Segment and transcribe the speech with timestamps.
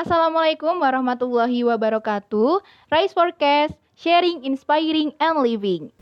[0.00, 2.64] Assalamualaikum warahmatullahi wabarakatuh.
[2.88, 5.92] Rise Forecast, sharing, inspiring, and living.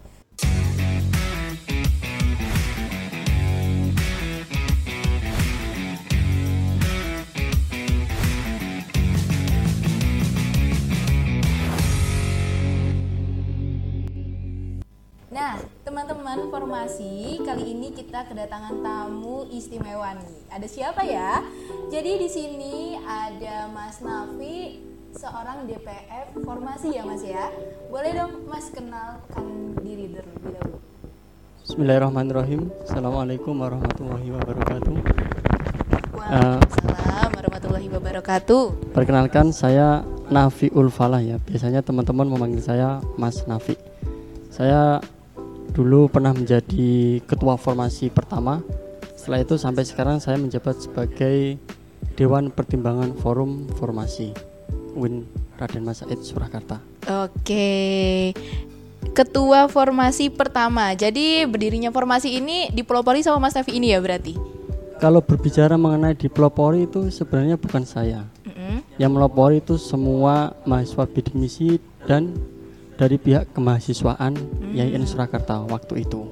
[15.35, 15.59] Nah,
[15.89, 20.37] teman-teman formasi, kali ini kita kedatangan tamu istimewa nih.
[20.53, 21.41] Ada siapa ya?
[21.89, 24.85] Jadi di sini ada Mas Nafi,
[25.17, 27.49] seorang DPF formasi ya Mas ya.
[27.89, 30.77] Boleh dong Mas kenalkan diri terlebih dahulu.
[31.65, 32.69] Bismillahirrahmanirrahim.
[32.85, 34.93] Assalamualaikum warahmatullahi wabarakatuh.
[36.21, 38.93] Waalaikumsalam warahmatullahi wabarakatuh.
[38.93, 41.41] Perkenalkan saya Nafi Ulfalah ya.
[41.49, 43.73] Biasanya teman-teman memanggil saya Mas Nafi.
[44.53, 45.01] Saya
[45.73, 48.61] dulu pernah menjadi ketua formasi pertama.
[49.19, 51.59] Setelah itu sampai sekarang saya menjabat sebagai
[52.19, 54.35] Dewan Pertimbangan Forum Formasi
[54.99, 55.23] UIN
[55.59, 56.83] Raden Mas Said Surakarta.
[57.27, 58.35] Oke.
[59.15, 60.95] Ketua formasi pertama.
[60.95, 64.35] Jadi berdirinya formasi ini dipelopori sama Mas Nafi ini ya berarti?
[64.99, 68.27] Kalau berbicara mengenai dipelopori itu sebenarnya bukan saya.
[68.43, 68.83] Mm-mm.
[68.99, 72.35] Yang melopori itu semua mahasiswa bidik misi dan
[72.99, 74.35] dari pihak kemahasiswaan
[74.75, 76.27] YIN Surakarta waktu itu.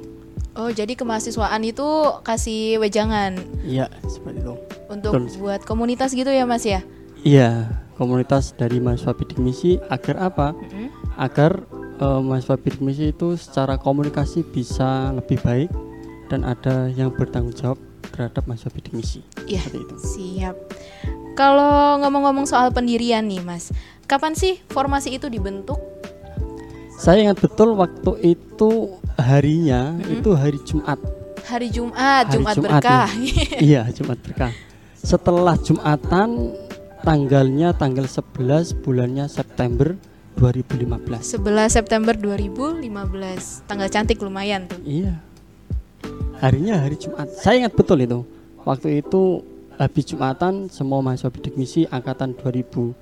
[0.56, 1.84] Oh, jadi kemahasiswaan itu
[2.24, 4.54] kasih wejangan Iya, seperti itu.
[4.88, 5.28] untuk Betul.
[5.38, 6.80] buat komunitas gitu ya, Mas ya?
[7.22, 10.56] Iya, komunitas dari mahasiswa bidik misi agar apa?
[10.56, 10.88] Mm-mm.
[11.20, 11.60] Agar
[12.00, 15.68] eh, mahasiswa bidik misi itu secara komunikasi bisa lebih baik
[16.32, 17.78] dan ada yang bertanggung jawab
[18.10, 19.20] terhadap mahasiswa bidik misi.
[19.44, 19.60] Iya.
[19.60, 19.96] Seperti itu.
[20.00, 20.56] Siap.
[21.36, 23.68] Kalau ngomong-ngomong soal pendirian nih, Mas.
[24.08, 25.76] Kapan sih formasi itu dibentuk?
[26.96, 30.16] Saya ingat betul waktu itu harinya Mm-mm.
[30.16, 30.98] itu hari Jumat.
[31.46, 33.08] Hari Jumat, Hari Jumat, Jumat, berkah.
[33.62, 34.52] iya, Jumat berkah.
[34.98, 36.56] Setelah Jumatan
[37.04, 39.94] tanggalnya tanggal 11 bulannya September
[40.40, 41.36] 2015.
[41.38, 42.82] 11 September 2015.
[43.68, 44.80] Tanggal cantik lumayan tuh.
[44.82, 45.20] Iya.
[46.42, 47.28] Harinya hari Jumat.
[47.30, 48.24] Saya ingat betul itu.
[48.66, 49.44] Waktu itu
[49.76, 52.96] habis Jumatan semua mahasiswa bidik misi angkatan 2012,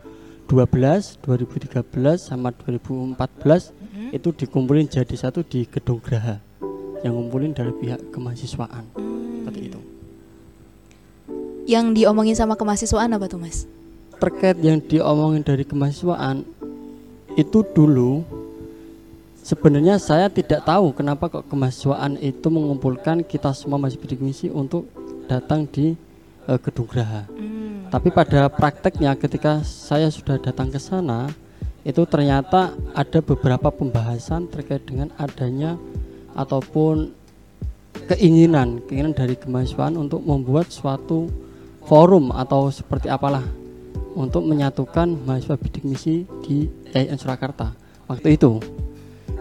[0.50, 4.10] 2013 sama 2014 Mm-mm.
[4.10, 6.42] itu dikumpulin jadi satu di Gedung Graha.
[7.06, 8.84] Yang ngumpulin dari pihak kemahasiswaan.
[8.98, 9.46] Hmm.
[9.46, 9.80] Seperti itu.
[11.70, 13.70] Yang diomongin sama kemahasiswaan apa tuh, Mas?
[14.18, 16.46] terkait yang diomongin dari kemahasiswaan
[17.34, 18.22] itu dulu
[19.42, 24.86] sebenarnya saya tidak tahu kenapa kok kemahasiswaan itu mengumpulkan kita semua bidik misi untuk
[25.26, 25.92] datang di
[26.46, 27.26] eh, gedung Graha.
[27.36, 27.90] Hmm.
[27.90, 31.30] Tapi pada prakteknya ketika saya sudah datang ke sana
[31.84, 35.76] itu ternyata ada beberapa pembahasan terkait dengan adanya
[36.32, 37.12] ataupun
[38.08, 41.28] keinginan keinginan dari kemahasiswaan untuk membuat suatu
[41.84, 43.44] forum atau seperti apalah
[44.16, 47.76] untuk menyatukan mahasiswa bidik misi di YIN Surakarta
[48.08, 48.62] waktu itu.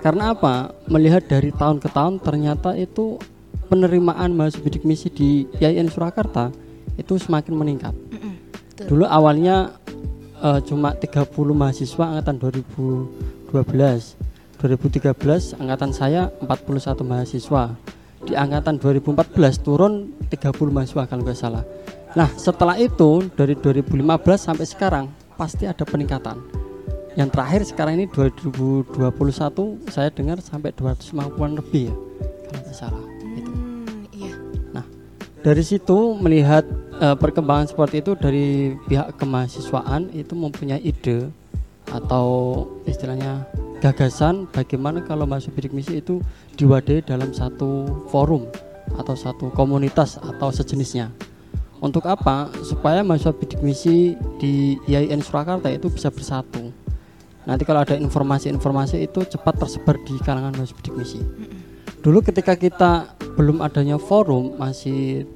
[0.04, 0.76] Karena apa?
[0.92, 3.16] Melihat dari tahun ke tahun ternyata itu
[3.72, 6.52] penerimaan mahasiswa bidik misi di YIN Surakarta
[7.00, 7.96] itu semakin meningkat.
[8.84, 9.78] Dulu awalnya
[10.44, 14.20] eh, cuma 30 mahasiswa angkatan 2012.
[14.60, 17.76] 2013 angkatan saya 41 mahasiswa.
[18.24, 21.64] Di angkatan 2014 turun 30 mahasiswa kalau nggak salah.
[22.16, 24.04] Nah, setelah itu dari 2015
[24.40, 25.06] sampai sekarang
[25.36, 26.40] pasti ada peningkatan.
[27.14, 31.96] Yang terakhir sekarang ini 2021 saya dengar sampai 250-an lebih ya
[32.48, 33.04] kalau nggak salah.
[33.36, 33.52] Itu.
[33.52, 34.34] Hmm, iya.
[35.44, 36.64] Dari situ melihat
[37.04, 41.28] eh, perkembangan seperti itu dari pihak kemahasiswaan itu mempunyai ide
[41.92, 43.44] atau istilahnya
[43.84, 46.24] gagasan bagaimana kalau mahasiswa bidik misi itu
[46.56, 48.48] diwadahi dalam satu forum
[48.96, 51.12] atau satu komunitas atau sejenisnya.
[51.84, 52.48] Untuk apa?
[52.64, 56.72] Supaya mahasiswa bidik misi di IAIN Surakarta itu bisa bersatu.
[57.44, 61.20] Nanti kalau ada informasi-informasi itu cepat tersebar di kalangan mahasiswa bidik misi.
[62.00, 65.28] Dulu ketika kita belum adanya forum masih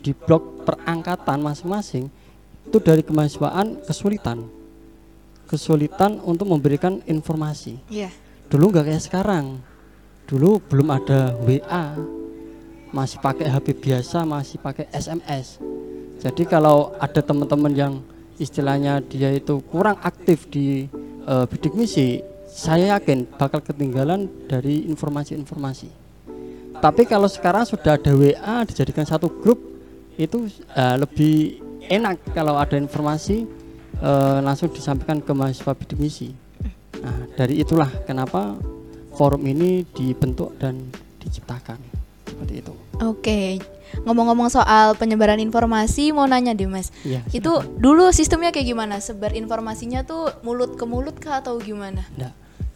[0.00, 2.10] di blok perangkatan masing-masing
[2.66, 4.48] itu dari kemahasiswaan kesulitan.
[5.46, 7.78] Kesulitan untuk memberikan informasi.
[7.86, 8.10] Iya.
[8.46, 9.44] dulu nggak kayak sekarang.
[10.26, 11.98] Dulu belum ada WA
[12.94, 15.58] masih pakai HP biasa masih pakai SMS
[16.20, 17.94] jadi kalau ada teman-teman yang
[18.40, 20.88] istilahnya dia itu kurang aktif di
[21.28, 25.92] eh, bidik misi saya yakin bakal ketinggalan dari informasi-informasi.
[26.76, 29.60] Tapi kalau sekarang sudah ada WA dijadikan satu grup
[30.16, 33.46] itu eh, lebih enak kalau ada informasi
[34.00, 36.32] eh, langsung disampaikan ke mahasiswa bidik misi.
[36.96, 38.56] Nah, dari itulah kenapa
[39.14, 40.80] forum ini dibentuk dan
[41.20, 41.78] diciptakan
[42.26, 42.74] seperti itu.
[43.04, 43.60] Oke.
[44.02, 48.98] ngomong-ngomong soal penyebaran informasi, mau nanya deh mas, Iya, itu dulu sistemnya kayak gimana?
[48.98, 52.02] Sebar informasinya tuh mulut ke mulut kah atau gimana?
[52.18, 52.34] Nggak.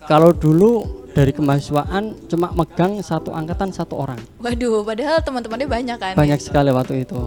[0.08, 4.20] Kalau dulu dari kemahasiswaan cuma megang satu angkatan satu orang.
[4.40, 6.14] Waduh, padahal teman-temannya banyak kan?
[6.14, 7.20] Banyak sekali waktu itu.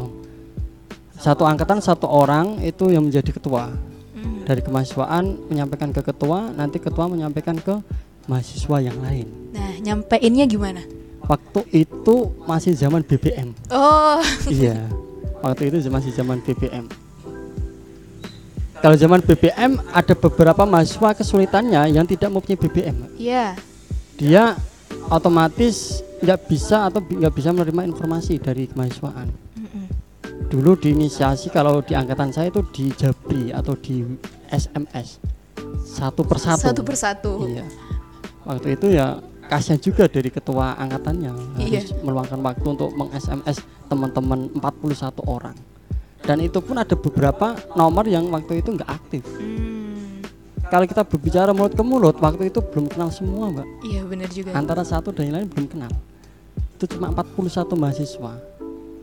[1.19, 3.71] Satu angkatan satu orang itu yang menjadi ketua.
[4.15, 4.43] Hmm.
[4.47, 7.79] Dari kemahasiswaan menyampaikan ke ketua, nanti ketua menyampaikan ke
[8.27, 9.27] mahasiswa yang lain.
[9.51, 10.81] Nah, nyampeinnya gimana?
[11.23, 13.55] Waktu itu masih zaman BBM.
[13.71, 14.19] Oh,
[14.51, 14.75] iya.
[15.39, 16.87] Waktu itu masih zaman BBM.
[18.83, 22.97] Kalau zaman BBM ada beberapa mahasiswa kesulitannya yang tidak mempunyai BBM.
[23.15, 23.55] iya.
[24.13, 24.59] Dia
[25.07, 29.31] otomatis nggak bisa atau nggak bisa menerima informasi dari kemahasiswaan.
[29.57, 29.85] Mm-mm.
[30.51, 34.05] Dulu diinisiasi kalau di angkatan saya itu di Jabri atau di
[34.51, 35.17] SMS
[35.81, 36.61] satu persatu.
[36.61, 37.31] Satu persatu.
[37.49, 37.65] Iya.
[38.45, 41.81] Waktu itu ya kasihan juga dari ketua angkatannya Iya.
[41.81, 45.55] harus meluangkan waktu untuk meng-SMS teman-teman 41 orang.
[46.23, 49.23] Dan itu pun ada beberapa nomor yang waktu itu nggak aktif.
[49.35, 50.23] Hmm,
[50.71, 53.67] Kalau kita berbicara mulut ke mulut, waktu itu belum kenal semua, Mbak.
[53.83, 54.49] Iya benar juga.
[54.55, 55.91] Antara satu dan yang lain belum kenal.
[56.79, 58.33] Itu cuma 41 mahasiswa.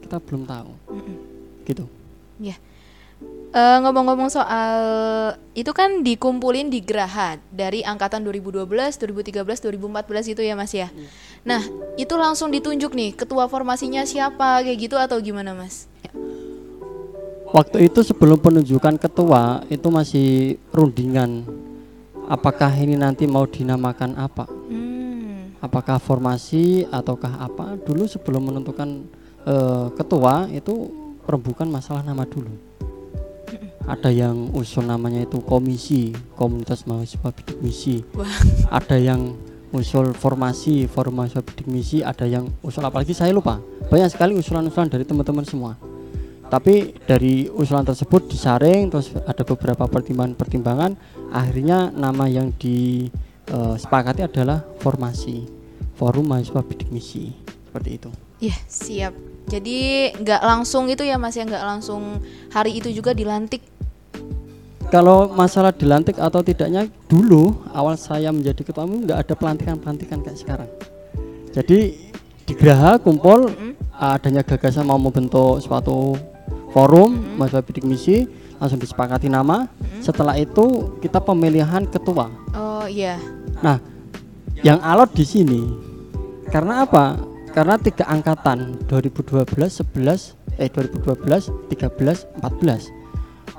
[0.00, 0.70] Kita belum tahu.
[0.96, 1.16] Mm-mm.
[1.68, 1.84] Gitu.
[2.40, 2.56] Ya.
[3.50, 4.80] Eh, ngomong-ngomong soal
[5.58, 8.64] itu kan dikumpulin di Geraha dari angkatan 2012,
[8.96, 10.88] 2013, 2014 itu ya Mas ya.
[11.42, 11.60] Nah,
[12.00, 15.90] itu langsung ditunjuk nih ketua formasinya siapa kayak gitu atau gimana Mas?
[17.50, 21.42] Waktu itu sebelum penunjukan ketua itu masih rundingan.
[22.30, 24.46] Apakah ini nanti mau dinamakan apa?
[24.46, 25.58] Hmm.
[25.58, 27.74] Apakah formasi ataukah apa?
[27.74, 29.02] Dulu sebelum menentukan
[29.50, 30.94] eh, ketua itu
[31.26, 32.54] rembukan masalah nama dulu.
[33.82, 38.06] Ada yang usul namanya itu komisi, komunitas mahasiswa bidik misi.
[38.14, 38.30] Wah.
[38.70, 39.34] Ada yang
[39.74, 43.58] usul formasi, forum mahasiswa bidik misi, ada yang usul apalagi saya lupa.
[43.90, 45.89] Banyak sekali usulan-usulan dari teman-teman semua.
[46.50, 50.98] Tapi dari usulan tersebut disaring terus ada beberapa pertimbangan-pertimbangan
[51.30, 55.46] akhirnya nama yang disepakati adalah formasi
[55.94, 57.30] forum mahasiswa bidik misi
[57.70, 58.10] seperti itu.
[58.42, 59.14] Ya, siap.
[59.46, 62.18] Jadi nggak langsung itu ya Mas ya nggak langsung
[62.50, 63.62] hari itu juga dilantik.
[64.90, 70.34] Kalau masalah dilantik atau tidaknya dulu awal saya menjadi ketua umum nggak ada pelantikan-pelantikan kayak
[70.34, 70.70] sekarang.
[71.54, 72.10] Jadi
[72.42, 73.78] di Geraha kumpul Mm-mm.
[73.94, 76.18] adanya gagasan mau membentuk suatu
[76.70, 78.26] forum mahasiswa bidik misi
[78.60, 79.66] langsung disepakati nama.
[80.04, 82.28] Setelah itu kita pemilihan ketua.
[82.52, 83.16] Oh iya.
[83.64, 83.80] Nah,
[84.60, 85.62] yang alot di sini
[86.52, 87.16] karena apa?
[87.50, 93.00] Karena tiga angkatan 2012, 11, eh 2012, 13, 14.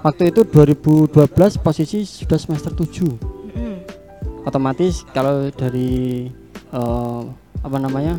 [0.01, 3.03] Waktu itu 2012 posisi sudah semester 7.
[3.03, 3.75] Mm-mm.
[4.47, 6.31] Otomatis kalau dari
[6.71, 7.21] eh,
[7.61, 8.15] apa namanya?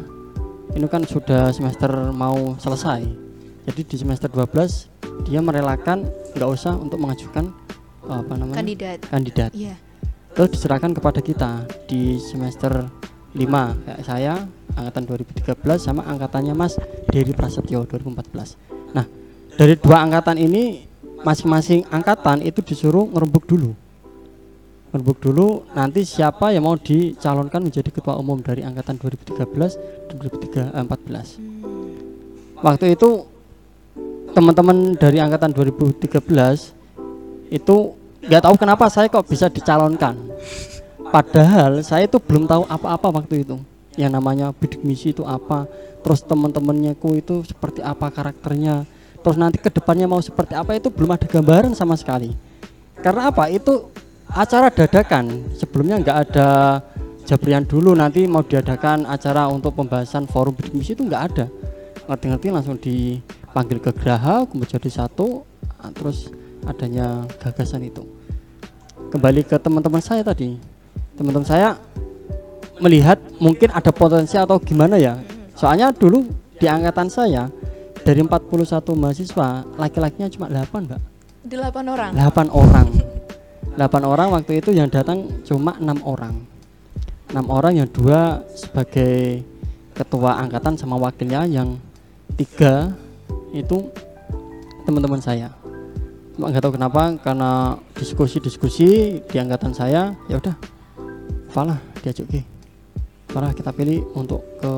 [0.73, 3.21] Ini kan sudah semester mau selesai.
[3.62, 4.91] Jadi di semester 12
[5.23, 7.50] dia merelakan nggak usah untuk mengajukan
[8.03, 8.59] eh, apa namanya?
[8.59, 8.99] Kandidat.
[9.06, 9.79] kandidat Iya.
[10.32, 11.50] terus diserahkan kepada kita
[11.85, 12.88] di semester
[13.31, 13.38] 5
[13.85, 14.35] kayak saya
[14.73, 18.56] angkatan 2013 sama angkatannya Mas Dery Prasetyo 2014
[18.91, 19.05] nah
[19.53, 20.88] dari dua angkatan ini
[21.20, 23.76] masing-masing angkatan itu disuruh ngerembuk dulu
[24.91, 29.37] ngerembuk dulu nanti siapa yang mau dicalonkan menjadi ketua umum dari angkatan 2013
[30.08, 31.93] dan 2014 Hmm.
[32.61, 33.29] waktu itu
[34.32, 36.08] teman-teman dari angkatan 2013
[37.52, 37.76] itu
[38.25, 40.17] nggak tahu kenapa saya kok bisa dicalonkan.
[41.12, 43.60] Padahal saya itu belum tahu apa-apa waktu itu.
[44.01, 45.69] Yang namanya bidik misi itu apa
[46.01, 48.89] terus teman-temannya ku itu seperti apa karakternya
[49.22, 52.32] terus nanti ke depannya mau seperti apa itu belum ada gambaran sama sekali.
[53.05, 53.53] Karena apa?
[53.53, 53.93] Itu
[54.32, 55.53] acara dadakan.
[55.60, 56.81] Sebelumnya nggak ada
[57.29, 61.46] jabrian dulu nanti mau diadakan acara untuk pembahasan forum bidik misi itu nggak ada.
[62.08, 62.81] Ngerti-ngerti langsung
[63.53, 65.44] dipanggil ke Geraha kemudian jadi satu.
[65.77, 66.32] Ah, terus
[66.65, 68.01] adanya gagasan itu.
[69.13, 70.56] Kembali ke teman-teman saya tadi.
[71.21, 71.77] Teman-teman saya
[72.81, 75.21] melihat mungkin ada potensi atau gimana ya.
[75.53, 77.53] Soalnya dulu di angkatan saya
[78.01, 81.01] dari 41 mahasiswa laki-lakinya cuma 8 mbak.
[81.44, 82.11] Delapan orang.
[82.17, 82.89] 8 orang.
[83.77, 86.41] 8 orang waktu itu yang datang cuma enam orang.
[87.29, 89.44] Enam orang yang dua sebagai
[89.93, 91.77] ketua angkatan sama wakilnya yang
[92.41, 92.97] tiga
[93.53, 93.93] itu
[94.89, 95.53] teman-teman saya.
[96.41, 100.56] Nggak tahu kenapa karena diskusi-diskusi di angkatan saya ya udah
[101.53, 102.41] Falah diajak ke
[103.53, 104.73] kita pilih untuk ke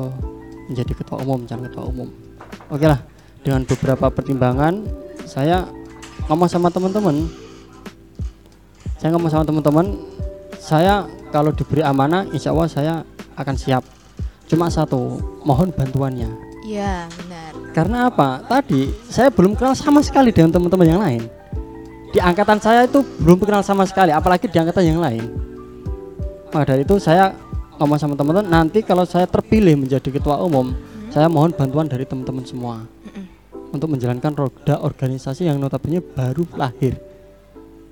[0.67, 2.07] menjadi ketua umum calon ketua umum.
[2.67, 2.99] Oke lah
[3.47, 4.83] dengan beberapa pertimbangan
[5.23, 5.63] saya
[6.27, 7.31] ngomong sama teman-teman.
[8.99, 9.95] Saya ngomong sama teman-teman
[10.59, 12.93] saya kalau diberi amanah insya Allah saya
[13.39, 13.83] akan siap.
[14.51, 17.51] Cuma satu mohon bantuannya Iya, benar.
[17.77, 18.41] Karena apa?
[18.41, 21.21] Tadi saya belum kenal sama sekali dengan teman-teman yang lain.
[22.09, 25.29] Di angkatan saya itu belum kenal sama sekali, apalagi di angkatan yang lain.
[26.49, 27.37] Maka dari itu saya
[27.77, 30.73] ngomong sama teman-teman, nanti kalau saya terpilih menjadi ketua umum,
[31.13, 32.87] saya mohon bantuan dari teman-teman semua
[33.69, 36.97] untuk menjalankan roda organisasi yang notabene baru lahir.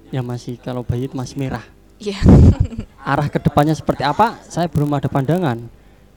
[0.10, 1.66] Yang masih kalau bayi itu masih merah.
[2.00, 2.24] Iya.
[3.12, 4.40] Arah ke depannya seperti apa?
[4.48, 5.60] Saya belum ada pandangan.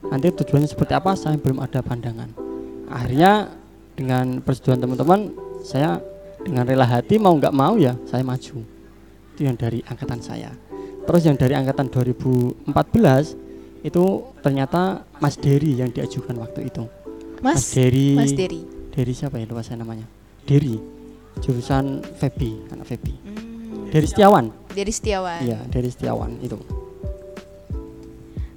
[0.07, 1.19] Nanti tujuannya seperti apa?
[1.19, 2.46] Saya belum ada pandangan.
[2.87, 3.51] Akhirnya
[3.97, 5.33] dengan persetujuan teman-teman,
[5.67, 5.99] saya
[6.47, 8.63] dengan rela hati mau nggak mau ya saya maju.
[9.35, 10.55] Itu yang dari angkatan saya.
[11.07, 12.67] Terus yang dari angkatan 2014
[13.87, 14.05] itu
[14.43, 16.87] ternyata Mas Dery yang diajukan waktu itu.
[17.43, 18.09] Mas, Mas Dery.
[18.19, 18.61] Mas Dery.
[18.91, 20.09] Dery siapa ya lupa saya namanya.
[20.49, 20.81] Dery.
[21.45, 23.13] Jurusan Febi, anak Febi.
[23.13, 24.51] Hmm, Dery Setiawan.
[24.73, 25.41] Dery Setiawan.
[25.45, 26.57] Iya, Dery Setiawan itu.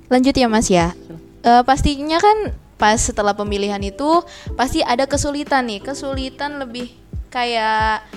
[0.09, 0.95] Lanjut ya Mas ya.
[1.43, 4.23] Eh, pastinya kan pas setelah pemilihan itu
[4.55, 6.95] pasti ada kesulitan nih, kesulitan lebih
[7.27, 8.07] kayak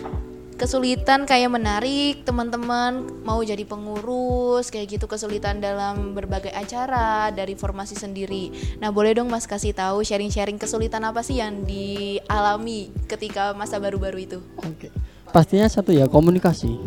[0.54, 7.99] kesulitan kayak menarik teman-teman mau jadi pengurus kayak gitu kesulitan dalam berbagai acara dari formasi
[7.99, 8.78] sendiri.
[8.78, 14.23] Nah boleh dong Mas kasih tahu sharing-sharing kesulitan apa sih yang dialami ketika masa baru-baru
[14.23, 14.38] itu?
[14.62, 14.95] Oke.
[15.35, 16.78] Pastinya satu ya komunikasi.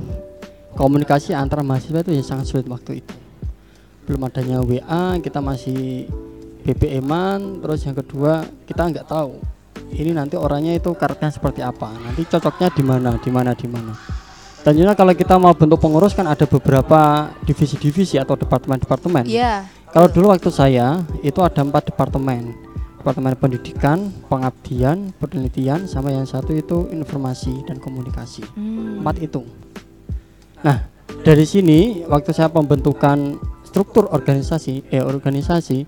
[0.79, 3.15] Komunikasi antara mahasiswa itu ya sangat sulit waktu itu.
[4.08, 6.08] Belum adanya WA, kita masih
[6.65, 9.38] BBM-an, terus yang kedua kita nggak tahu
[9.93, 13.93] ini nanti orangnya itu karakternya seperti apa, nanti cocoknya di mana, di mana, di mana.
[14.65, 19.29] Juga kalau kita mau bentuk pengurus kan ada beberapa divisi-divisi atau departemen-departemen.
[19.29, 19.69] Iya.
[19.93, 22.50] Kalau dulu waktu saya itu ada empat departemen,
[22.98, 28.41] departemen pendidikan, pengabdian, penelitian, sama yang satu itu informasi dan komunikasi.
[28.57, 29.05] Hmm.
[29.05, 29.45] Empat itu.
[30.65, 30.89] Nah
[31.22, 35.86] dari sini waktu saya pembentukan struktur organisasi, eh organisasi,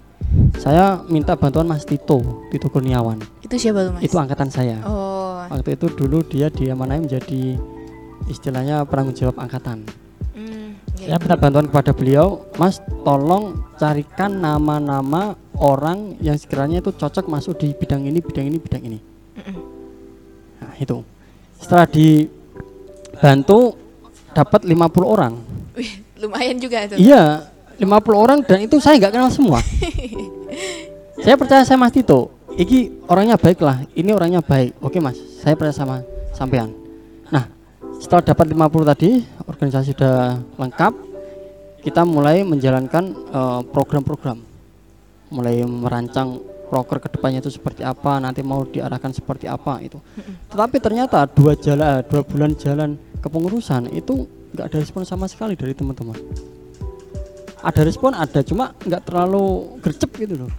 [0.60, 3.22] saya minta bantuan Mas Tito, Tito Kurniawan.
[3.40, 4.02] Itu siapa tuh Mas?
[4.04, 4.78] Itu angkatan saya.
[4.84, 5.46] Oh.
[5.48, 7.56] Waktu itu dulu dia diamanai menjadi
[8.28, 9.88] istilahnya penanggung jawab angkatan.
[10.36, 17.26] Hmm, Saya minta bantuan kepada beliau, Mas tolong carikan nama-nama orang yang sekiranya itu cocok
[17.32, 19.00] masuk di bidang ini, bidang ini, bidang ini.
[19.40, 19.56] Mm-mm.
[20.62, 20.98] Nah, itu.
[21.58, 23.74] Setelah dibantu
[24.36, 25.34] dapat 50 orang.
[25.74, 26.96] Wih, lumayan juga itu.
[27.02, 27.86] Iya, 50
[28.18, 29.62] orang dan itu saya nggak kenal semua.
[31.24, 32.34] saya percaya saya Mas Tito.
[32.58, 34.82] Iki orangnya baik lah, ini orangnya baik.
[34.82, 36.02] Oke Mas, saya percaya sama
[36.34, 36.74] sampean.
[37.30, 37.46] Nah,
[38.02, 39.10] setelah dapat 50 tadi,
[39.46, 40.94] organisasi sudah lengkap,
[41.86, 44.50] kita mulai menjalankan eh, program-program.
[45.28, 46.40] mulai merancang
[46.72, 50.00] proker ke depannya itu seperti apa, nanti mau diarahkan seperti apa itu.
[50.48, 54.24] Tetapi ternyata dua jalan, dua bulan jalan kepengurusan itu
[54.56, 56.16] nggak ada respon sama sekali dari teman-teman
[57.62, 60.52] ada respon ada cuma nggak terlalu gercep gitu loh.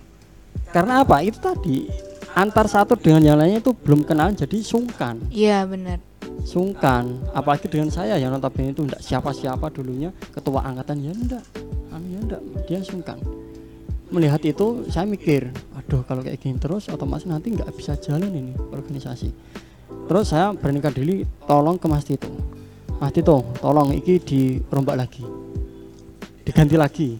[0.74, 1.22] Karena apa?
[1.24, 1.88] Itu tadi
[2.34, 5.22] antar satu dengan yang lainnya itu belum kenal jadi sungkan.
[5.30, 6.00] Iya benar.
[6.46, 7.18] sungkan.
[7.34, 11.44] Apalagi dengan saya yang notabene itu enggak siapa-siapa dulunya ketua angkatan ya enggak
[11.90, 13.18] anu ya enggak dia sungkan.
[14.14, 18.54] Melihat itu saya mikir aduh kalau kayak gini terus otomatis nanti nggak bisa jalan ini
[18.70, 19.34] organisasi.
[20.06, 22.30] Terus saya beranikan diri tolong ke Mas Tito.
[23.02, 25.47] Mas Tito tolong iki dirombak lagi
[26.48, 27.10] diganti lagi.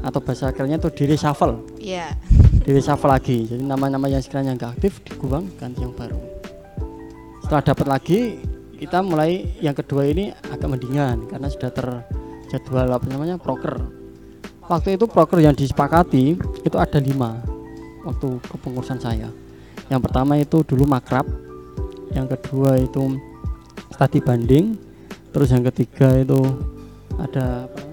[0.00, 1.58] Atau bahasa kerennya itu di reshuffle.
[1.82, 2.14] Iya.
[2.60, 3.50] di reshuffle lagi.
[3.50, 6.16] Jadi nama-nama yang sekiranya nggak aktif dibuang ganti yang baru.
[7.42, 8.20] Setelah dapat lagi
[8.78, 13.90] kita mulai yang kedua ini agak mendingan karena sudah terjadwal apa namanya proker.
[14.70, 17.42] Waktu itu proker yang disepakati itu ada lima
[18.06, 19.28] waktu kepengurusan saya.
[19.90, 21.26] Yang pertama itu dulu makrab
[22.14, 23.18] yang kedua itu
[23.90, 24.78] studi banding
[25.34, 26.38] terus yang ketiga itu
[27.18, 27.89] ada apa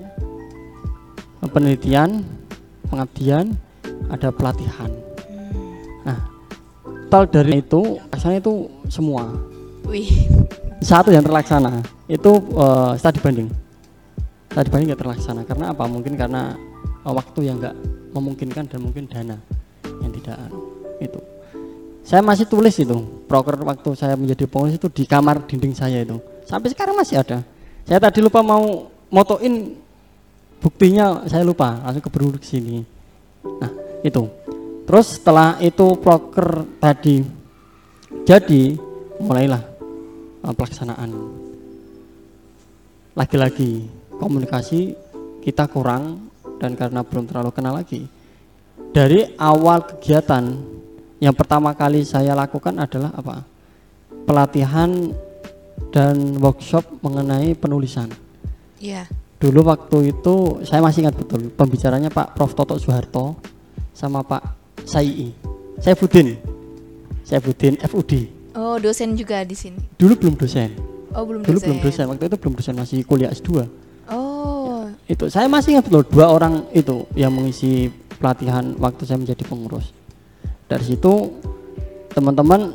[1.45, 2.25] penelitian
[2.89, 3.53] pengabdian
[4.09, 4.89] ada pelatihan.
[6.01, 6.19] Nah
[7.07, 9.31] total dari itu asalnya itu semua.
[9.87, 10.27] Wih.
[10.83, 13.49] satu yang terlaksana itu eh, studi banding.
[14.51, 15.83] Studi banding nggak terlaksana karena apa?
[15.87, 16.53] Mungkin karena
[17.01, 17.75] eh, waktu yang nggak
[18.11, 19.37] memungkinkan dan mungkin dana
[20.03, 20.37] yang tidak
[20.99, 21.19] itu.
[22.07, 22.95] Saya masih tulis itu
[23.27, 26.19] proker waktu saya menjadi pengurus itu di kamar dinding saya itu.
[26.47, 27.43] Sampai sekarang masih ada.
[27.83, 29.75] Saya tadi lupa mau motoin
[30.61, 32.83] buktinya saya lupa langsung keburu ke sini.
[33.61, 33.71] Nah
[34.03, 34.23] itu.
[34.87, 37.19] Terus setelah itu proker tadi
[38.23, 38.75] jadi
[39.19, 39.63] mulailah
[40.43, 41.11] uh, pelaksanaan.
[43.17, 44.95] Lagi-lagi komunikasi
[45.43, 48.07] kita kurang dan karena belum terlalu kenal lagi.
[48.93, 50.43] Dari awal kegiatan
[51.17, 53.41] yang pertama kali saya lakukan adalah apa?
[54.27, 55.11] Pelatihan
[55.89, 58.11] dan workshop mengenai penulisan.
[58.77, 59.09] Iya.
[59.37, 63.37] Dulu waktu itu saya masih ingat betul pembicaranya Pak Prof Toto Soeharto
[63.93, 64.41] sama Pak
[64.85, 65.29] Sai
[65.77, 66.37] Saifuddin
[67.21, 68.11] Saifuddin FUD.
[68.57, 69.77] Oh, dosen juga di sini.
[69.99, 70.73] Dulu belum dosen.
[71.13, 71.67] Oh, belum Dulu dosen.
[71.69, 72.05] belum dosen.
[72.09, 73.67] Waktu itu belum dosen masih kuliah S2.
[74.09, 79.43] Oh, Itu saya masih ingat betul dua orang itu yang mengisi pelatihan waktu saya menjadi
[79.45, 79.93] pengurus.
[80.65, 81.37] Dari situ
[82.15, 82.73] teman-teman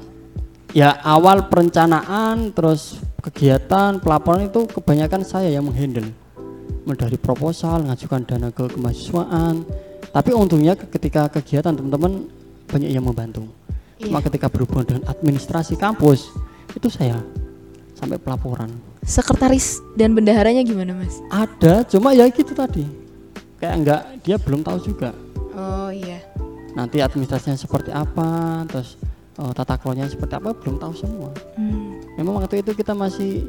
[0.71, 6.13] ya awal perencanaan terus kegiatan pelaporan itu kebanyakan saya yang menghandle
[6.85, 9.63] dari proposal ngajukan dana ke kemahasiswaan
[10.11, 12.27] tapi untungnya ke- ketika kegiatan teman-teman
[12.67, 13.47] banyak yang membantu
[13.97, 14.27] cuma iya.
[14.27, 16.35] ketika berhubungan dengan administrasi kampus
[16.73, 17.23] itu saya
[17.95, 18.71] sampai pelaporan
[19.03, 21.19] Sekretaris dan bendaharanya gimana, Mas?
[21.27, 22.87] ada cuma ya gitu tadi
[23.59, 25.11] kayak enggak dia belum tahu juga
[25.53, 26.19] Oh, iya.
[26.73, 28.97] nanti administrasinya seperti apa terus
[29.37, 32.01] eh, tata kelolanya seperti apa belum tahu semua Hmm.
[32.17, 33.47] memang waktu itu kita masih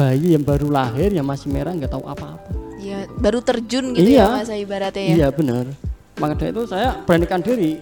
[0.00, 2.48] bayi yang baru lahir yang masih merah nggak tahu apa-apa.
[2.80, 4.24] Iya, baru terjun gitu Iya.
[4.24, 5.12] ya, Mas ibaratnya ya.
[5.12, 5.68] iya benar.
[6.16, 7.76] Maka dari itu saya beranikan diri.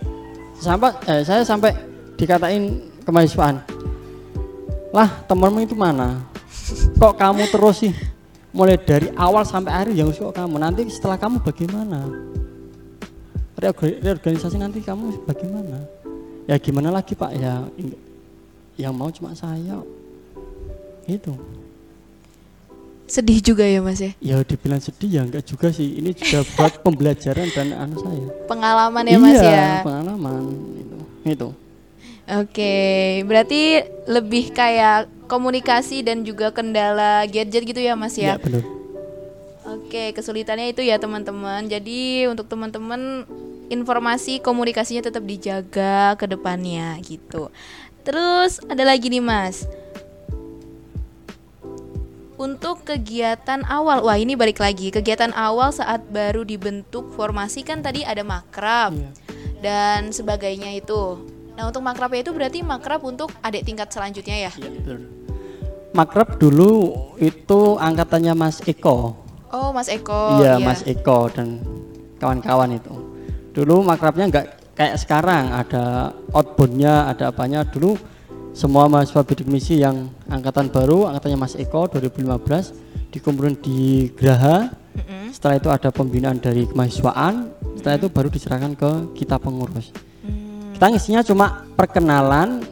[0.59, 1.71] Sampai eh, saya sampai
[2.19, 3.63] dikatain kemahasiswaan
[4.91, 6.19] lah temanmu itu mana?
[6.99, 7.95] Kok kamu terus sih?
[8.51, 10.59] Mulai dari awal sampai akhir yang usul kamu?
[10.59, 12.11] Nanti setelah kamu bagaimana?
[13.55, 15.87] Reorga- reorganisasi nanti kamu bagaimana?
[16.51, 17.31] Ya gimana lagi pak?
[17.39, 17.63] Ya
[18.75, 19.79] yang mau cuma saya.
[21.07, 21.39] Itu
[23.09, 24.13] Sedih juga ya, Mas ya.
[24.21, 29.05] ya dibilang sedih ya enggak juga sih ini juga buat pembelajaran dan anu saya Pengalaman
[29.09, 29.69] ya, Mas iya, ya.
[29.81, 30.43] pengalaman
[30.77, 31.49] itu itu
[32.29, 32.77] Oke,
[33.25, 38.41] berarti lebih kayak komunikasi dan juga kendala gadget gitu ya, Mas ya ya.
[38.41, 38.61] benar
[39.69, 41.65] Oke, kesulitannya itu ya teman-teman.
[41.69, 43.25] Jadi untuk teman-teman
[43.69, 47.53] informasi komunikasinya tetap dijaga ke depannya gitu.
[48.05, 49.69] Terus ada lagi nih Mas.
[52.39, 58.07] Untuk kegiatan awal, wah ini balik lagi kegiatan awal saat baru dibentuk formasi kan tadi
[58.07, 59.11] ada makrab Iya.
[59.59, 61.19] dan sebagainya itu.
[61.59, 64.53] Nah untuk makrabnya itu berarti makrab untuk adik tingkat selanjutnya ya?
[64.55, 64.99] Iya, betul.
[65.91, 69.19] Makrab dulu itu angkatannya Mas Eko.
[69.51, 71.59] Oh Mas Eko, iya, Mas Eko dan
[72.23, 72.95] kawan-kawan itu.
[73.51, 74.47] Dulu makrabnya nggak
[74.79, 77.67] kayak sekarang ada outboundnya, ada apanya.
[77.67, 77.99] Dulu
[78.59, 84.75] semua mahasiswa bidik misi yang angkatan baru, angkatannya Mas Eko 2015 dikumpulin di Graha.
[85.31, 87.55] Setelah itu ada pembinaan dari kemahasiswaan.
[87.79, 89.95] Setelah itu baru diserahkan ke kita pengurus.
[90.27, 92.67] Hmm, Kita ngisinya cuma perkenalan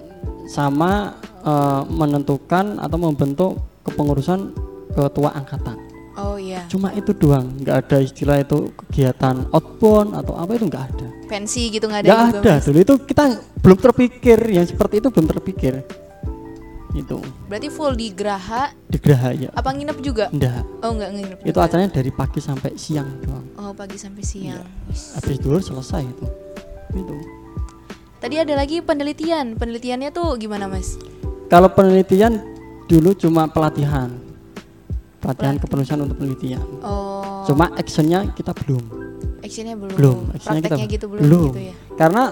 [0.50, 3.54] sama eh, menentukan atau membentuk
[3.86, 4.50] kepengurusan
[4.90, 5.78] ketua angkatan.
[6.18, 10.84] Oh iya, Cuma itu doang, nggak ada istilah itu kegiatan outbound atau apa itu nggak
[10.96, 11.08] ada.
[11.26, 12.64] Pensi gitu nggak ada Nggak juga ada.
[12.64, 13.24] Dulu itu kita
[13.60, 15.74] belum terpikir yang seperti itu belum terpikir.
[16.96, 19.50] Itu Berarti full di Graha di Graha ya.
[19.52, 20.32] apa nginep juga?
[20.32, 20.64] Enggak.
[20.80, 21.38] Oh nggak nginep.
[21.44, 21.66] Itu juga.
[21.68, 23.46] acaranya dari pagi sampai siang doang.
[23.60, 24.64] Oh pagi sampai siang.
[24.88, 25.12] Wis.
[25.20, 26.26] Habis dulu selesai itu.
[26.96, 27.16] Itu.
[28.16, 29.60] Tadi ada lagi penelitian.
[29.60, 30.96] Penelitiannya tuh gimana mas?
[31.52, 32.40] Kalau penelitian
[32.88, 34.08] dulu cuma pelatihan.
[35.20, 36.64] Pelatihan kepenulisan untuk penelitian.
[36.80, 37.44] Oh.
[37.44, 39.05] Cuma actionnya kita belum.
[39.46, 39.94] Actionnya belum.
[39.96, 40.18] Belum.
[40.34, 41.50] actionnya kita gitu belum, belum.
[41.54, 41.74] gitu ya.
[41.94, 42.24] Karena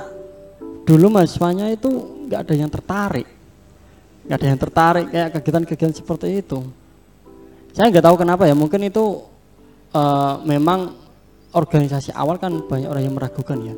[0.84, 1.90] dulu mahasiswanya itu
[2.28, 3.28] nggak ada yang tertarik.
[4.24, 6.58] Nggak ada yang tertarik kayak kegiatan-kegiatan seperti itu.
[7.72, 8.54] Saya nggak tahu kenapa ya.
[8.58, 9.24] Mungkin itu
[9.94, 10.92] eh, memang
[11.54, 13.74] organisasi awal kan banyak orang yang meragukan ya.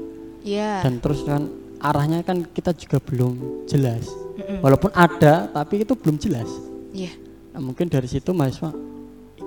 [0.47, 0.73] Iya.
[0.89, 1.47] Dan terus kan
[1.81, 4.09] arahnya kan kita juga belum jelas.
[4.37, 4.65] Mm-mm.
[4.65, 6.49] Walaupun ada, tapi itu belum jelas.
[6.93, 7.13] Iya.
[7.53, 8.73] Nah, mungkin dari situ mahasiswa,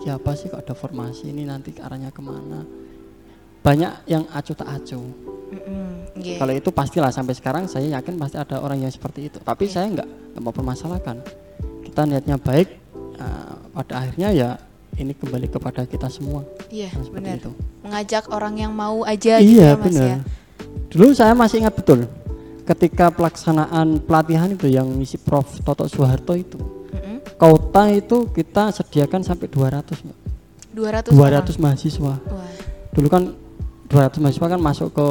[0.05, 2.65] ya apa sih kok ada formasi ini nanti arahnya ke mana?
[3.59, 5.03] Banyak yang acuh tak acuh.
[5.49, 6.15] Mm-mm.
[6.15, 6.37] Iya.
[6.37, 9.37] Kalau itu pastilah sampai sekarang saya yakin pasti ada orang yang seperti itu.
[9.39, 9.73] Tapi Iya.
[9.73, 10.07] saya nggak
[10.39, 11.19] mau permasalahkan.
[11.81, 12.79] Kita niatnya baik.
[13.19, 14.49] eh, pada akhirnya ya
[14.95, 16.47] ini kembali kepada kita semua.
[16.69, 17.35] Iya seperti benar.
[17.35, 17.51] itu.
[17.83, 20.07] Mengajak orang yang mau aja gitu iya ya mas benar.
[20.07, 20.17] ya.
[20.87, 22.07] Dulu saya masih ingat betul
[22.63, 26.55] ketika pelaksanaan pelatihan itu yang misi Prof Toto Soeharto itu.
[26.95, 27.19] Mm-mm.
[27.35, 30.17] Kota itu kita sediakan sampai 200 Mbak.
[30.71, 32.15] 200 200 mahasiswa.
[32.15, 32.23] orang.
[32.31, 32.51] Wah.
[32.95, 33.23] Dulu kan
[33.89, 35.07] 200 mahasiswa kan masuk ke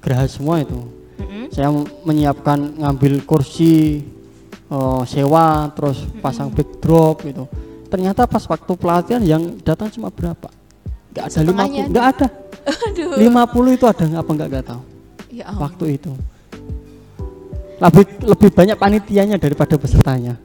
[0.00, 0.78] geraha semua itu.
[1.18, 1.50] Mm-mm.
[1.50, 1.68] Saya
[2.02, 4.02] menyiapkan ngambil kursi
[4.66, 7.44] eh, sewa terus pasang backdrop gitu.
[7.86, 10.48] Ternyata pas waktu pelatihan yang datang cuma berapa?
[11.12, 12.26] Enggak ada Setengahnya 50, enggak ada.
[12.88, 13.68] Aduh.
[13.68, 14.82] 50 itu ada nggak apa enggak enggak tahu
[15.28, 15.60] Ya ampun.
[15.60, 16.12] waktu itu.
[17.82, 20.38] Lebih lebih banyak panitianya daripada pesertanya.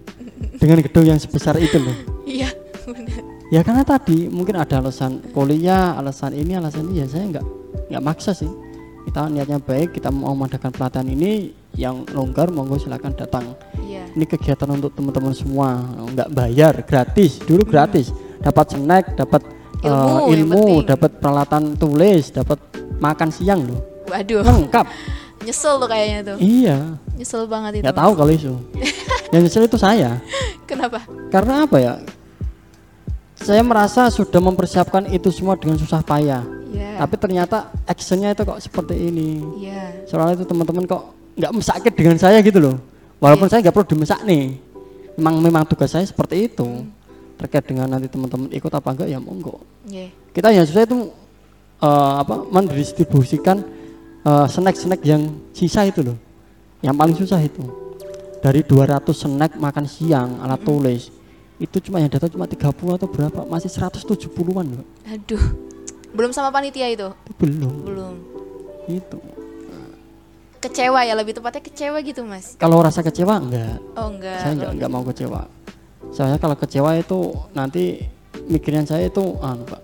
[0.58, 1.94] Dengan gedung yang sebesar itu loh.
[2.28, 2.52] Iya.
[2.84, 3.17] benar.
[3.48, 7.46] Ya karena tadi mungkin ada alasan kuliah, alasan ini, alasan ini ya saya nggak
[7.88, 8.50] nggak maksa sih.
[9.08, 13.56] Kita niatnya baik, kita mau mengadakan pelatihan ini yang longgar monggo silakan datang.
[13.80, 14.04] Iya.
[14.12, 15.80] Ini kegiatan untuk teman-teman semua,
[16.12, 17.40] nggak bayar, gratis.
[17.40, 18.12] Dulu gratis.
[18.44, 19.44] Dapat snack, dapat
[19.78, 19.94] Hmm.
[19.94, 22.58] Ilmu yang ilmu, dapat peralatan tulis, dapat
[22.98, 23.78] makan siang loh.
[24.10, 24.42] Waduh.
[24.42, 24.86] Lengkap.
[25.46, 26.38] Nyesel tuh kayaknya tuh.
[26.42, 27.84] iya, Nyesel banget itu.
[27.86, 28.58] nggak tahu kalau itu
[29.32, 30.18] yang nyesel itu saya
[30.66, 31.06] Kenapa?
[31.30, 31.94] karena apa ya
[33.48, 36.44] saya merasa sudah mempersiapkan itu semua dengan susah payah.
[36.68, 37.00] Iya.
[37.00, 39.40] tapi ternyata actionnya itu kok seperti ini.
[39.64, 40.04] Iya.
[40.04, 42.76] soalnya itu teman-teman kok nggak mesakit dengan saya gitu loh.
[43.24, 44.60] Walaupun saya nggak perlu dimesak nih.
[45.16, 46.84] Memang memang tugas saya seperti itu.
[47.40, 49.64] Terkait dengan nanti teman-teman ikut apa enggak ya monggo.
[49.88, 50.12] Iya.
[50.36, 51.08] kita yang susah itu
[51.80, 53.64] eh, apa mendistribusikan
[54.28, 55.24] eh, snack-snack yang
[55.56, 56.20] sisa itu loh.
[56.84, 57.64] Yang paling susah itu.
[58.44, 61.17] Dari 200 snack makan siang alat tulis
[61.58, 65.42] itu cuma yang datang cuma 30 atau berapa masih 170-an loh Aduh.
[66.10, 67.10] Belum sama panitia itu?
[67.36, 68.16] belum Belum.
[68.88, 69.18] itu
[70.58, 72.58] Kecewa ya lebih tepatnya kecewa gitu, Mas.
[72.58, 74.40] kalau rasa kecewa enggak Oh, enggak.
[74.40, 75.42] saya enggak enggak mau kecewa
[76.10, 77.20] saya kalau kecewa itu
[77.52, 78.02] nanti
[78.48, 79.82] mikiran saya itu anu pak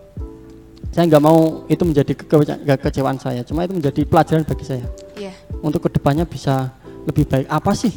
[0.89, 5.33] saya nggak mau itu menjadi keke- kekecewaan saya cuma itu menjadi pelajaran bagi saya Iya.
[5.59, 7.93] untuk ke depannya bisa lebih baik apa sih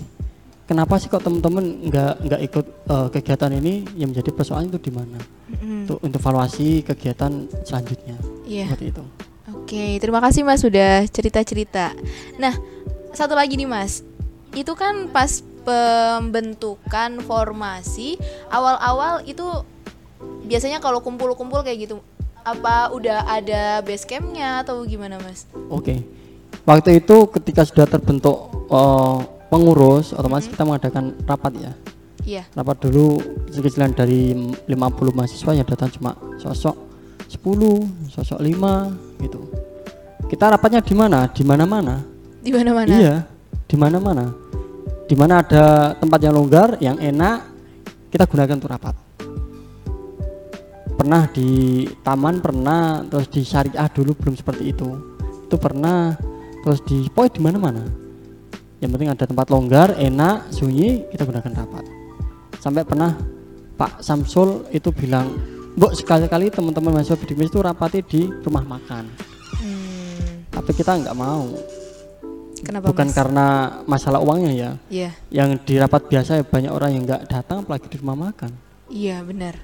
[0.66, 4.92] kenapa sih kok teman-teman nggak nggak ikut eh, kegiatan ini yang menjadi persoalan itu di
[4.92, 5.18] mana
[5.86, 8.66] untuk untuk evaluasi kegiatan selanjutnya Iya.
[8.68, 9.04] seperti itu
[9.46, 11.90] Oke, terima kasih Mas sudah cerita-cerita.
[12.38, 12.54] Nah,
[13.10, 14.06] satu lagi nih Mas.
[14.54, 18.14] Itu kan pas pembentukan formasi
[18.46, 19.42] awal-awal itu
[20.46, 21.98] biasanya kalau kumpul-kumpul kayak gitu
[22.46, 25.50] apa udah ada base campnya atau gimana Mas?
[25.66, 25.98] oke
[26.62, 29.18] waktu itu ketika sudah terbentuk eh,
[29.56, 31.72] pengurus otomatis kita mengadakan rapat ya
[32.26, 32.42] Iya.
[32.52, 33.22] rapat dulu
[33.54, 36.74] sekecilan dari 50 mahasiswa yang datang cuma sosok
[37.30, 39.40] 10, sosok 5 gitu.
[40.26, 41.30] Kita rapatnya di mana?
[41.30, 42.02] Di mana-mana.
[42.42, 42.90] Di mana-mana.
[42.90, 43.14] Iya,
[43.70, 44.26] di mana-mana.
[45.06, 47.46] Di mana ada tempat yang longgar, yang enak,
[48.10, 48.94] kita gunakan untuk rapat.
[50.98, 54.88] Pernah di taman, pernah terus di syariah dulu belum seperti itu.
[55.46, 56.18] Itu pernah
[56.66, 58.05] terus di pokoknya di mana-mana.
[58.76, 61.84] Yang penting ada tempat longgar, enak, sunyi, kita gunakan rapat.
[62.60, 63.16] Sampai pernah
[63.76, 65.32] Pak Samsul itu bilang,
[65.72, 69.04] "Bu, sekali-kali teman-teman mahasiswa bidik itu rapati di rumah makan."
[69.60, 71.48] Hmm, Tapi kita nggak mau.
[72.56, 73.14] kenapa Bukan Mas?
[73.14, 73.46] karena
[73.84, 74.70] masalah uangnya ya.
[74.88, 75.10] Iya.
[75.28, 78.50] Yang di rapat biasa ya banyak orang yang nggak datang apalagi di rumah makan.
[78.88, 79.60] Iya, benar.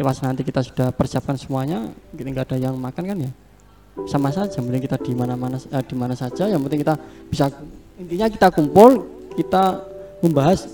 [0.00, 3.32] Pas nanti kita sudah persiapkan semuanya, kita nggak ada yang makan kan ya.
[4.08, 6.48] Sama saja, mending kita di mana-mana eh, di mana saja.
[6.48, 6.94] Yang penting kita
[7.28, 7.52] bisa
[8.00, 9.04] intinya kita kumpul,
[9.36, 9.84] kita
[10.18, 10.64] membahas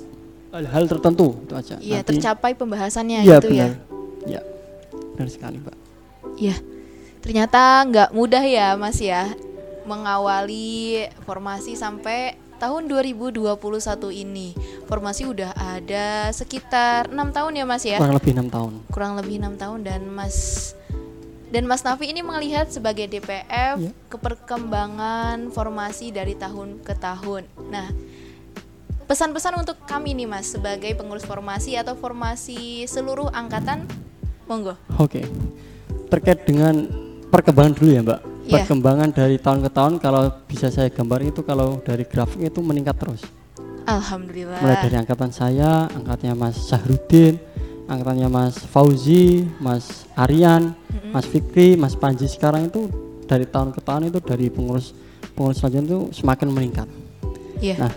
[0.48, 1.74] hal-hal tertentu itu aja.
[1.76, 3.58] Iya, Nanti- tercapai pembahasannya Iya gitu benar.
[3.58, 3.68] ya.
[4.26, 4.40] Iya.
[5.12, 5.76] Benar sekali, Mbak.
[6.36, 6.56] Iya,
[7.20, 9.32] ternyata nggak mudah ya Mas ya
[9.86, 13.56] mengawali formasi sampai tahun 2021
[14.12, 14.52] ini.
[14.84, 18.72] Formasi udah ada sekitar enam tahun ya Mas ya, Kurang lebih enam tahun.
[18.88, 20.36] kurang lebih enam tahun dan Mas
[21.46, 23.90] dan Mas Nafi ini melihat sebagai DPF Iya.
[24.10, 27.46] keperkembangan formasi dari tahun ke tahun.
[27.70, 27.86] Nah,
[29.06, 33.86] pesan-pesan untuk kami nih Mas sebagai pengurus formasi atau formasi seluruh angkatan,
[34.50, 34.74] monggo.
[34.98, 35.22] Oke.
[36.10, 36.86] Terkait dengan
[37.30, 38.20] perkembangan dulu ya, Mbak.
[38.46, 38.52] Iya.
[38.62, 42.94] Perkembangan dari tahun ke tahun kalau bisa saya gambar itu kalau dari grafik itu meningkat
[42.98, 43.22] terus.
[43.86, 44.62] Alhamdulillah.
[44.62, 47.38] Mulai dari angkatan saya, angkatnya Mas Sahrudin,
[47.86, 50.74] angkatannya Mas Fauzi, Mas Aryan,
[51.16, 52.92] Mas Fikri, Mas Panji sekarang itu
[53.24, 54.92] dari tahun ke tahun itu dari pengurus
[55.32, 56.88] pengurus selanjutnya itu semakin meningkat.
[57.56, 57.88] Iya.
[57.88, 57.92] Nah,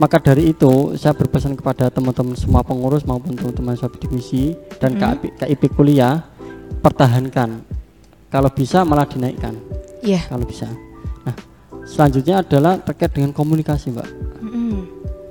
[0.00, 5.44] maka dari itu saya berpesan kepada teman-teman semua pengurus maupun teman-teman sobat divisi dan KIP,
[5.44, 6.24] KIP kuliah
[6.80, 7.60] pertahankan.
[8.32, 9.60] Kalau bisa malah dinaikkan
[10.00, 10.24] Iya.
[10.24, 10.66] kalau bisa.
[11.20, 11.36] Nah,
[11.84, 14.08] selanjutnya adalah terkait dengan komunikasi, Mbak.
[14.40, 14.76] Mm-mm.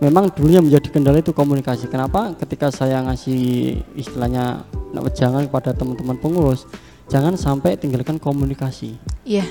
[0.05, 1.89] Memang dulu yang menjadi kendala itu komunikasi.
[1.89, 2.37] Kenapa?
[2.37, 4.69] Ketika saya ngasih istilahnya
[5.17, 6.69] jangan kepada teman-teman pengurus,
[7.13, 8.97] jangan sampai tinggalkan komunikasi.
[9.21, 9.45] Iya.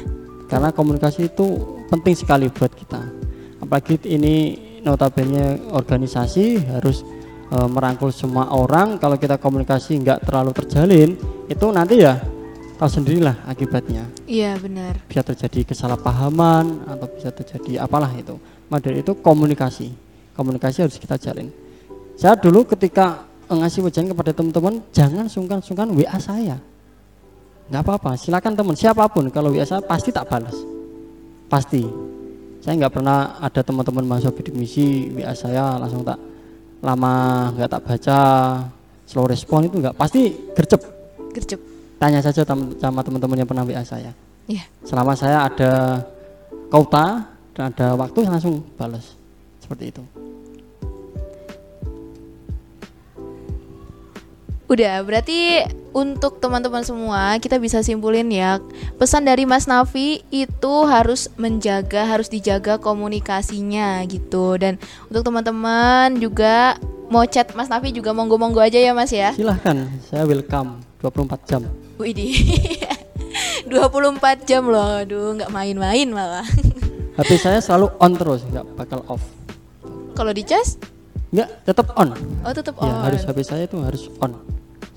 [0.52, 3.00] karena komunikasi itu penting sekali buat kita.
[3.56, 7.00] Apalagi ini notabene organisasi harus
[7.48, 9.00] e, merangkul semua orang.
[9.00, 11.16] Kalau kita komunikasi nggak terlalu terjalin
[11.48, 12.20] itu nanti ya
[12.76, 14.04] tahu sendirilah akibatnya.
[14.28, 15.00] Iya, benar.
[15.08, 18.36] bisa terjadi kesalahpahaman atau bisa terjadi apalah itu.
[18.68, 19.88] Maka dari itu komunikasi.
[20.36, 21.48] Komunikasi harus kita jalin.
[22.20, 26.60] Saya dulu ketika ngasih wejangan kepada teman-teman jangan sungkan-sungkan WA saya
[27.68, 28.74] nggak apa-apa silakan teman.
[28.74, 30.56] Siapa pun kalau saya pasti tak balas.
[31.46, 31.84] Pasti.
[32.62, 36.18] Saya nggak pernah ada teman-teman mahasiswa bidik misi WA saya langsung tak
[36.82, 38.18] lama nggak tak baca
[39.06, 39.94] slow respon itu nggak.
[39.98, 40.82] Pasti gercep.
[41.32, 41.60] Gercep.
[42.02, 44.10] tanya saja tem- sama teman-teman yang pernah WA saya.
[44.50, 44.66] Iya.
[44.82, 46.02] selama saya ada
[46.66, 49.14] kota dan ada waktu saya langsung balas.
[49.62, 50.02] Seperti itu.
[54.72, 58.58] Udah, berarti untuk teman-teman semua kita bisa simpulin ya
[58.96, 64.56] pesan dari Mas Nafi itu harus menjaga, harus dijaga komunikasinya gitu.
[64.56, 69.32] Dan untuk teman-teman juga mau chat Mas Nafi juga monggo-monggo aja ya Mas ya.
[69.32, 69.76] Silahkan,
[70.08, 71.62] saya welcome 24 jam.
[71.96, 72.32] Widih.
[73.68, 76.44] 24 jam loh, aduh nggak main-main malah.
[77.16, 79.20] HP saya selalu on terus, nggak bakal off.
[80.12, 80.76] Kalau di cas?
[81.28, 82.12] Nggak, tetap on.
[82.44, 83.04] Oh tetap Ya, on.
[83.04, 84.36] harus HP saya itu harus on.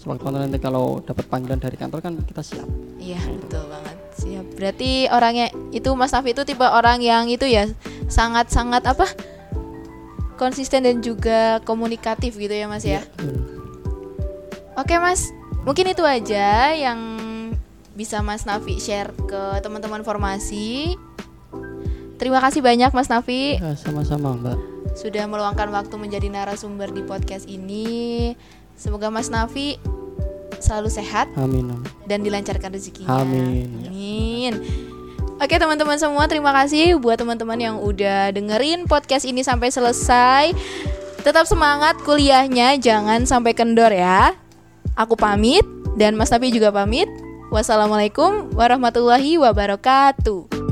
[0.05, 2.69] Sewaktu nanti kalau dapat panggilan dari kantor kan kita siap.
[3.01, 4.45] Iya betul banget siap.
[4.53, 7.65] Berarti orangnya itu Mas Nafi itu tipe orang yang itu ya
[8.05, 9.09] sangat-sangat apa
[10.37, 13.01] konsisten dan juga komunikatif gitu ya Mas ya.
[13.17, 13.41] Betul.
[14.77, 15.33] Oke Mas,
[15.65, 16.99] mungkin itu aja yang
[17.97, 20.93] bisa Mas Nafi share ke teman-teman formasi.
[22.15, 24.57] Terima kasih banyak Mas Nafi Ya, sama-sama, Mbak.
[24.95, 28.31] sudah meluangkan waktu menjadi narasumber di podcast ini.
[28.75, 29.79] Semoga Mas Nafi
[30.59, 31.71] selalu sehat Amin.
[31.71, 31.83] amin.
[32.05, 33.23] dan dilancarkan rezekinya.
[33.23, 33.89] Amin.
[33.89, 34.53] Amin.
[35.35, 40.55] Oke teman-teman semua terima kasih buat teman-teman yang udah dengerin podcast ini sampai selesai.
[41.25, 44.37] Tetap semangat kuliahnya, jangan sampai kendor ya.
[44.95, 45.65] Aku pamit
[45.99, 47.09] dan Mas Nafi juga pamit.
[47.51, 50.64] Wassalamualaikum warahmatullahi wabarakatuh.